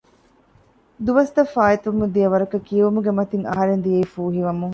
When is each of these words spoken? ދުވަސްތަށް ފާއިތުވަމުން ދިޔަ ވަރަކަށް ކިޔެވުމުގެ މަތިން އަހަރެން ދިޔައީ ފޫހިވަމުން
ދުވަސްތަށް 1.05 1.51
ފާއިތުވަމުން 1.53 2.13
ދިޔަ 2.15 2.29
ވަރަކަށް 2.33 2.65
ކިޔެވުމުގެ 2.67 3.11
މަތިން 3.17 3.45
އަހަރެން 3.49 3.83
ދިޔައީ 3.85 4.05
ފޫހިވަމުން 4.13 4.69